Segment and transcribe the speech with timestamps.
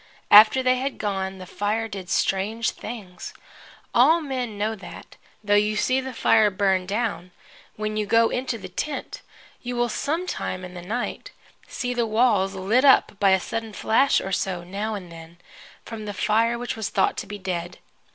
[0.31, 3.35] After they had gone, the fire did strange things.
[3.93, 7.29] All men know that, though you see the fire burned down,
[7.75, 9.21] when you go into the tent
[9.61, 11.29] you will some time in the night
[11.67, 15.37] see the walls lit up by a sudden flash or so, now and then,
[15.85, 17.77] from the fire which was thought to be dead.